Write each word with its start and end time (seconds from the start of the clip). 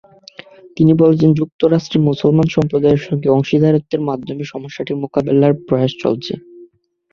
তিনি 0.77 0.91
বলেছেন, 1.01 1.29
যুক্তরাষ্ট্রে 1.33 1.99
মুসলমান 2.09 2.47
সম্প্রদায়ের 2.49 3.01
সঙ্গে 3.07 3.27
অংশীদারত্বের 3.29 4.01
মাধ্যমে 4.09 4.43
সমস্যাটির 4.43 5.01
মোকাবিলার 5.03 5.53
প্রয়াস 5.67 5.93
চলছে। 6.03 6.33